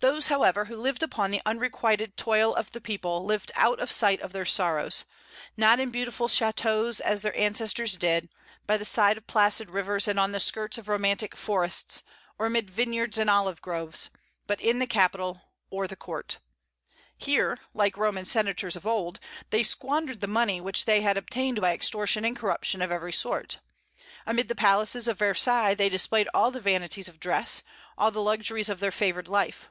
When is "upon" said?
1.02-1.32